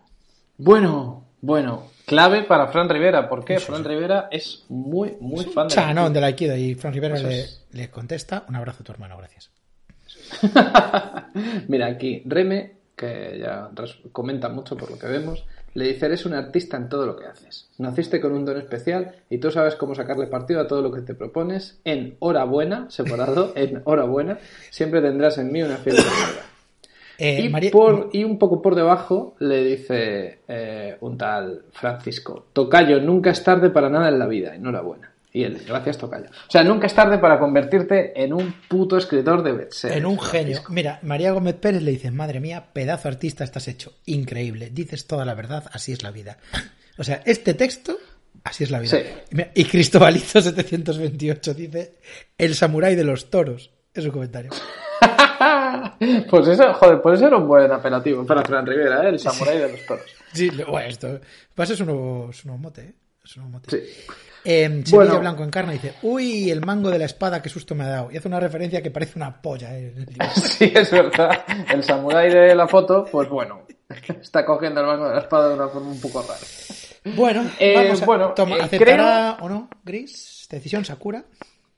Bueno, 0.56 1.26
bueno, 1.40 1.90
clave 2.06 2.42
para 2.42 2.68
Fran 2.68 2.88
Rivera, 2.88 3.28
porque. 3.28 3.58
Fran 3.60 3.84
Rivera 3.84 4.28
es 4.30 4.64
muy, 4.68 5.16
muy 5.20 5.44
fan 5.46 5.68
de 5.68 6.10
del 6.10 6.24
Aikido 6.24 6.56
y 6.56 6.74
Fran 6.74 6.92
Rivera 6.92 7.16
le 7.72 7.90
contesta, 7.90 8.44
un 8.48 8.56
abrazo 8.56 8.82
a 8.82 8.84
tu 8.84 8.92
hermano, 8.92 9.16
gracias. 9.16 9.50
Mira, 11.68 11.86
aquí, 11.86 12.22
Reme 12.26 12.79
que 13.00 13.38
ya 13.40 13.70
comenta 14.12 14.50
mucho 14.50 14.76
por 14.76 14.90
lo 14.90 14.98
que 14.98 15.06
vemos, 15.06 15.46
le 15.72 15.86
dice, 15.86 16.04
eres 16.04 16.26
un 16.26 16.34
artista 16.34 16.76
en 16.76 16.90
todo 16.90 17.06
lo 17.06 17.16
que 17.16 17.24
haces. 17.24 17.70
Naciste 17.78 18.20
con 18.20 18.32
un 18.32 18.44
don 18.44 18.58
especial 18.58 19.14
y 19.30 19.38
tú 19.38 19.50
sabes 19.50 19.74
cómo 19.74 19.94
sacarle 19.94 20.26
partido 20.26 20.60
a 20.60 20.66
todo 20.66 20.82
lo 20.82 20.92
que 20.92 21.00
te 21.00 21.14
propones. 21.14 21.80
En 21.84 22.16
hora 22.18 22.44
buena, 22.44 22.90
separado, 22.90 23.52
en 23.56 23.80
hora 23.84 24.04
buena, 24.04 24.38
siempre 24.68 25.00
tendrás 25.00 25.38
en 25.38 25.50
mí 25.50 25.62
una 25.62 25.78
fiel 25.78 25.96
eh, 27.18 27.50
y, 27.50 28.18
y 28.18 28.24
un 28.24 28.38
poco 28.38 28.60
por 28.60 28.74
debajo 28.74 29.34
le 29.38 29.64
dice 29.64 30.40
eh, 30.46 30.98
un 31.00 31.16
tal 31.16 31.62
Francisco, 31.72 32.48
tocayo, 32.52 33.00
nunca 33.00 33.30
es 33.30 33.42
tarde 33.42 33.70
para 33.70 33.88
nada 33.88 34.10
en 34.10 34.18
la 34.18 34.26
vida, 34.26 34.54
enhorabuena. 34.54 35.10
Y 35.32 35.44
él, 35.44 35.62
gracias, 35.66 35.96
Tocayo. 35.96 36.26
O 36.26 36.50
sea, 36.50 36.64
nunca 36.64 36.86
es 36.86 36.94
tarde 36.94 37.18
para 37.18 37.38
convertirte 37.38 38.20
en 38.20 38.32
un 38.32 38.52
puto 38.68 38.96
escritor 38.96 39.42
de 39.42 39.52
bestseller. 39.52 39.98
En 39.98 40.06
un 40.06 40.20
genio. 40.20 40.60
Mira, 40.68 40.98
María 41.02 41.30
Gómez 41.30 41.54
Pérez 41.54 41.82
le 41.82 41.92
dices, 41.92 42.12
madre 42.12 42.40
mía, 42.40 42.72
pedazo 42.72 43.08
artista 43.08 43.44
estás 43.44 43.68
hecho. 43.68 43.92
Increíble. 44.06 44.70
Dices 44.72 45.06
toda 45.06 45.24
la 45.24 45.34
verdad, 45.34 45.64
así 45.72 45.92
es 45.92 46.02
la 46.02 46.10
vida. 46.10 46.38
O 46.98 47.04
sea, 47.04 47.22
este 47.24 47.54
texto, 47.54 47.96
así 48.42 48.64
es 48.64 48.72
la 48.72 48.80
vida. 48.80 48.98
Sí. 48.98 49.42
Y 49.54 49.64
Cristobalito 49.66 50.40
728 50.40 51.54
dice, 51.54 51.98
el 52.36 52.54
samurái 52.56 52.96
de 52.96 53.04
los 53.04 53.30
toros. 53.30 53.70
Es 53.94 54.04
un 54.04 54.10
comentario. 54.10 54.50
pues 56.30 56.48
eso, 56.48 56.74
joder, 56.74 57.00
puede 57.00 57.18
ser 57.18 57.34
un 57.34 57.46
buen 57.46 57.70
apelativo 57.70 58.26
para 58.26 58.42
Fran 58.42 58.66
Rivera, 58.66 59.04
¿eh? 59.04 59.10
el 59.10 59.18
samurái 59.18 59.58
de 59.58 59.72
los 59.72 59.86
toros. 59.86 60.04
Sí, 60.32 60.50
bueno, 60.68 60.88
esto 60.88 61.20
va 61.58 61.64
a 61.64 61.66
su 61.66 61.84
nuevo, 61.84 62.32
su 62.32 62.48
nuevo 62.48 62.62
mote, 62.62 62.82
¿eh? 62.82 62.94
Eso 63.24 63.40
no 63.40 63.60
sí. 63.68 63.78
Eh, 64.44 64.82
bueno. 64.90 65.20
Blanco 65.20 65.44
encarna 65.44 65.74
y 65.74 65.78
dice, 65.78 65.94
uy, 66.02 66.50
el 66.50 66.64
mango 66.64 66.90
de 66.90 66.98
la 66.98 67.04
espada, 67.04 67.42
qué 67.42 67.48
susto 67.48 67.74
me 67.74 67.84
ha 67.84 67.88
dado. 67.88 68.10
Y 68.10 68.16
hace 68.16 68.28
una 68.28 68.40
referencia 68.40 68.82
que 68.82 68.90
parece 68.90 69.12
una 69.16 69.40
polla. 69.40 69.76
Eh, 69.76 69.94
sí, 70.34 70.72
es 70.74 70.90
verdad. 70.90 71.44
El 71.70 71.82
samurái 71.82 72.30
de 72.32 72.54
la 72.54 72.66
foto, 72.66 73.04
pues 73.10 73.28
bueno, 73.28 73.66
está 74.20 74.44
cogiendo 74.44 74.80
el 74.80 74.86
mango 74.86 75.08
de 75.08 75.14
la 75.14 75.20
espada 75.20 75.48
de 75.48 75.54
una 75.54 75.68
forma 75.68 75.90
un 75.90 76.00
poco 76.00 76.22
rara. 76.22 76.40
Bueno, 77.16 77.50
eh, 77.58 77.74
vamos 77.74 78.04
bueno 78.04 78.32
toma, 78.34 78.56
eh, 78.56 78.62
¿aceptará 78.62 79.38
o 79.40 79.48
no, 79.48 79.68
Gris? 79.84 80.46
Decisión 80.50 80.84
Sakura. 80.84 81.24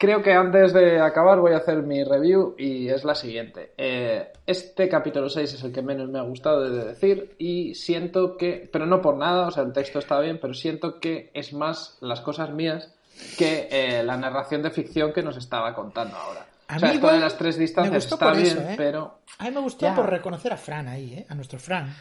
Creo 0.02 0.20
que 0.20 0.32
antes 0.32 0.72
de 0.72 1.00
acabar 1.00 1.38
voy 1.38 1.52
a 1.52 1.58
hacer 1.58 1.84
mi 1.84 2.02
review 2.02 2.56
y 2.58 2.88
es 2.88 3.04
la 3.04 3.14
siguiente. 3.14 3.72
Eh, 3.78 4.32
este 4.44 4.88
capítulo 4.88 5.28
6 5.28 5.54
es 5.54 5.62
el 5.62 5.72
que 5.72 5.80
menos 5.80 6.08
me 6.08 6.18
ha 6.18 6.22
gustado 6.22 6.68
de 6.68 6.86
decir 6.86 7.36
y 7.38 7.76
siento 7.76 8.36
que, 8.36 8.68
pero 8.72 8.84
no 8.84 9.00
por 9.00 9.16
nada, 9.16 9.46
o 9.46 9.50
sea, 9.52 9.62
el 9.62 9.72
texto 9.72 10.00
está 10.00 10.18
bien, 10.18 10.40
pero 10.42 10.54
siento 10.54 10.98
que 10.98 11.30
es 11.34 11.52
más 11.52 11.98
las 12.00 12.20
cosas 12.20 12.50
mías 12.50 12.92
que 13.38 13.68
eh, 13.70 14.02
la 14.02 14.16
narración 14.16 14.60
de 14.62 14.72
ficción 14.72 15.12
que 15.12 15.22
nos 15.22 15.36
estaba 15.36 15.72
contando 15.72 16.16
ahora. 16.16 16.46
A 16.66 16.78
o 16.78 16.80
sea, 16.80 16.92
esto 16.94 17.12
de 17.12 17.20
las 17.20 17.38
tres 17.38 17.56
distancias 17.56 18.04
está 18.04 18.32
bien, 18.32 18.58
¿eh? 18.58 18.74
pero... 18.76 19.20
A 19.38 19.44
mí 19.44 19.50
me 19.52 19.60
gustó 19.60 19.94
por 19.94 20.10
reconocer 20.10 20.52
a 20.52 20.56
Fran 20.56 20.88
ahí, 20.88 21.14
¿eh? 21.14 21.26
a 21.28 21.36
nuestro 21.36 21.60
Fran. 21.60 21.94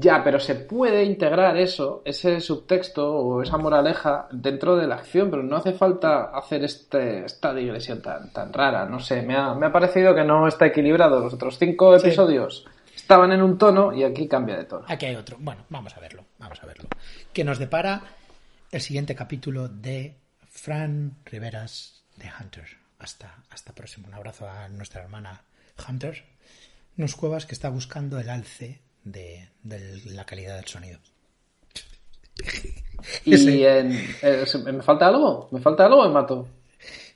Ya, 0.00 0.22
pero 0.22 0.38
se 0.38 0.54
puede 0.54 1.02
integrar 1.02 1.56
eso, 1.56 2.02
ese 2.04 2.40
subtexto 2.40 3.12
o 3.12 3.42
esa 3.42 3.58
moraleja 3.58 4.28
dentro 4.30 4.76
de 4.76 4.86
la 4.86 4.94
acción, 4.94 5.28
pero 5.28 5.42
no 5.42 5.56
hace 5.56 5.72
falta 5.72 6.30
hacer 6.38 6.62
este, 6.62 7.24
esta 7.24 7.52
digresión 7.52 8.00
tan, 8.00 8.52
rara. 8.52 8.86
No 8.86 9.00
sé, 9.00 9.22
me 9.22 9.34
ha, 9.36 9.72
parecido 9.72 10.14
que 10.14 10.22
no 10.22 10.46
está 10.46 10.66
equilibrado. 10.66 11.18
Los 11.18 11.34
otros 11.34 11.58
cinco 11.58 11.96
episodios 11.96 12.64
estaban 12.94 13.32
en 13.32 13.42
un 13.42 13.58
tono 13.58 13.92
y 13.92 14.04
aquí 14.04 14.28
cambia 14.28 14.56
de 14.56 14.66
tono. 14.66 14.84
Aquí 14.86 15.06
hay 15.06 15.16
otro. 15.16 15.36
Bueno, 15.40 15.64
vamos 15.68 15.96
a 15.96 16.00
verlo, 16.00 16.24
vamos 16.38 16.62
a 16.62 16.66
verlo. 16.66 16.88
Que 17.32 17.42
nos 17.42 17.58
depara 17.58 18.02
el 18.70 18.80
siguiente 18.80 19.16
capítulo 19.16 19.66
de 19.66 20.14
Fran 20.48 21.16
Riveras 21.24 22.04
de 22.14 22.30
Hunter. 22.40 22.68
Hasta, 23.00 23.42
hasta 23.50 23.74
próximo. 23.74 24.06
Un 24.06 24.14
abrazo 24.14 24.48
a 24.48 24.68
nuestra 24.68 25.02
hermana 25.02 25.42
Hunter. 25.88 26.24
Nos 26.94 27.16
cuevas 27.16 27.46
que 27.46 27.54
está 27.54 27.68
buscando 27.68 28.20
el 28.20 28.30
alce 28.30 28.80
de, 29.12 29.48
la 30.06 30.24
calidad 30.24 30.56
del 30.56 30.66
sonido. 30.66 30.98
¿Y 33.24 33.64
en, 33.64 33.92
eh, 34.22 34.44
me 34.64 34.82
falta 34.82 35.08
algo? 35.08 35.48
¿Me 35.52 35.60
falta 35.60 35.86
algo 35.86 36.02
o 36.02 36.08
me 36.08 36.14
mato? 36.14 36.48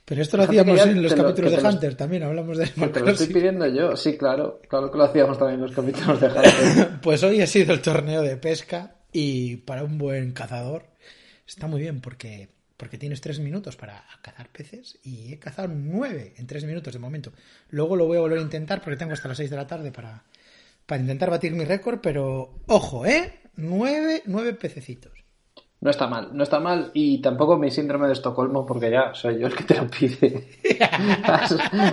Pero 0.05 0.21
esto 0.21 0.35
lo 0.35 0.43
hacíamos 0.43 0.79
en 0.81 1.01
los 1.01 1.13
capítulos 1.13 1.51
de 1.51 1.67
Hunter, 1.67 1.95
también 1.95 2.23
hablamos 2.23 2.57
de... 2.57 2.67
Te 2.93 2.99
lo 2.99 3.11
estoy 3.11 3.27
pidiendo 3.27 3.65
yo, 3.67 3.95
sí, 3.95 4.17
claro, 4.17 4.59
claro 4.67 4.91
que 4.91 4.97
lo 4.97 5.05
hacíamos 5.05 5.37
también 5.37 5.61
en 5.61 5.67
los 5.67 5.75
capítulos 5.75 6.19
de 6.19 6.27
Hunter. 6.27 6.99
pues 7.01 7.23
hoy 7.23 7.41
ha 7.41 7.47
sido 7.47 7.73
el 7.73 7.81
torneo 7.81 8.21
de 8.21 8.35
pesca 8.35 8.97
y 9.13 9.57
para 9.57 9.83
un 9.83 9.97
buen 9.97 10.33
cazador 10.33 10.87
está 11.47 11.67
muy 11.67 11.79
bien 11.79 12.01
porque, 12.01 12.49
porque 12.75 12.97
tienes 12.97 13.21
tres 13.21 13.39
minutos 13.39 13.77
para 13.77 14.03
cazar 14.21 14.49
peces 14.49 14.99
y 15.03 15.33
he 15.33 15.39
cazado 15.39 15.69
nueve 15.69 16.33
en 16.35 16.47
tres 16.47 16.65
minutos 16.65 16.91
de 16.91 16.99
momento. 16.99 17.31
Luego 17.69 17.95
lo 17.95 18.05
voy 18.05 18.17
a 18.17 18.21
volver 18.21 18.39
a 18.39 18.41
intentar 18.41 18.81
porque 18.81 18.97
tengo 18.97 19.13
hasta 19.13 19.29
las 19.29 19.37
seis 19.37 19.49
de 19.49 19.55
la 19.55 19.67
tarde 19.67 19.93
para, 19.93 20.25
para 20.85 21.01
intentar 21.01 21.29
batir 21.29 21.53
mi 21.53 21.65
récord, 21.65 21.99
pero 22.01 22.61
ojo, 22.67 23.05
¿eh? 23.05 23.41
Nueve, 23.55 24.23
nueve 24.25 24.53
pececitos. 24.53 25.23
No 25.83 25.89
está 25.89 26.07
mal, 26.07 26.29
no 26.31 26.43
está 26.43 26.61
mal 26.61 26.91
y 26.93 27.21
tampoco 27.21 27.57
mi 27.57 27.69
síndrome 27.69 28.07
de 28.07 28.13
Estocolmo 28.13 28.65
porque 28.65 28.89
ya 28.89 29.13
soy 29.13 29.37
yo 29.37 29.47
el 29.47 29.53
que 29.53 29.65
te 29.65 29.75
lo 29.75 29.85
pide. 29.89 30.47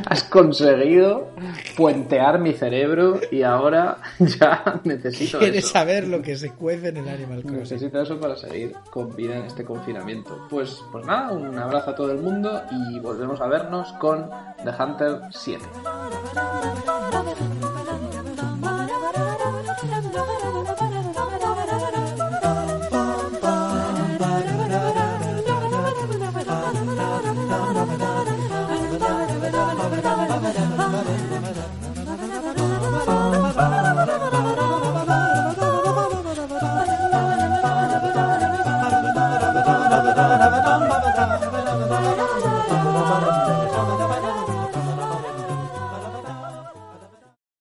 has, 0.09 0.23
conseguido 0.31 1.31
puentear 1.77 2.39
mi 2.39 2.53
cerebro 2.53 3.19
y 3.33 3.43
ahora 3.43 3.99
ya 4.21 4.81
necesito 4.85 5.41
Quieres 5.41 5.67
saber 5.67 6.07
lo 6.07 6.23
que 6.23 6.37
se 6.37 6.51
cuece 6.51 6.91
en 6.91 6.99
el 6.99 7.09
Animal 7.09 7.43
Crossing. 7.43 7.59
Necesito 7.59 8.01
eso 8.01 8.21
para 8.21 8.37
seguir 8.37 8.75
con 8.91 9.17
vida 9.17 9.39
en 9.39 9.47
este 9.47 9.65
confinamiento. 9.65 10.47
Pues, 10.49 10.85
pues 10.93 11.05
nada, 11.05 11.33
un 11.33 11.59
abrazo 11.59 11.91
a 11.91 11.95
todo 11.97 12.13
el 12.13 12.19
mundo 12.19 12.63
y 12.71 13.01
volvemos 13.01 13.41
a 13.41 13.49
vernos 13.49 13.93
con 13.95 14.31
The 14.63 14.71
Hunter 14.71 15.23
7. 15.33 15.65